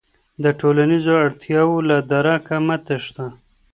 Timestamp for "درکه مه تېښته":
2.11-3.25